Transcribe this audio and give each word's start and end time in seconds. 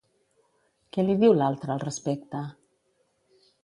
Què 0.95 1.05
li 1.05 1.17
diu 1.25 1.37
l'altre 1.43 1.77
al 1.77 1.85
respecte? 1.87 2.45